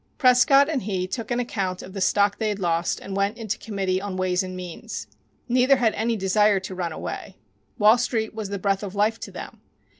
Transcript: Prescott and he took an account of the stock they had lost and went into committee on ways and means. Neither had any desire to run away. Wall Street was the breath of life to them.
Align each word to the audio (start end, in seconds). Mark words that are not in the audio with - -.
Prescott 0.17 0.67
and 0.67 0.81
he 0.81 1.05
took 1.05 1.29
an 1.29 1.39
account 1.39 1.83
of 1.83 1.93
the 1.93 2.01
stock 2.01 2.39
they 2.39 2.49
had 2.49 2.57
lost 2.57 2.99
and 2.99 3.15
went 3.15 3.37
into 3.37 3.55
committee 3.59 4.01
on 4.01 4.17
ways 4.17 4.41
and 4.41 4.55
means. 4.57 5.05
Neither 5.47 5.75
had 5.75 5.93
any 5.93 6.15
desire 6.15 6.59
to 6.59 6.73
run 6.73 6.91
away. 6.91 7.37
Wall 7.77 7.99
Street 7.99 8.33
was 8.33 8.49
the 8.49 8.57
breath 8.57 8.81
of 8.81 8.95
life 8.95 9.19
to 9.19 9.31
them. 9.31 9.61